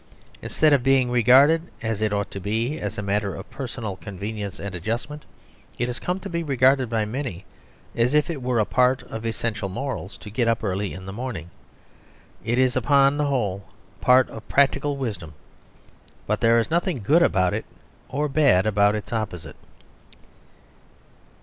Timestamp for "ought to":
2.11-2.39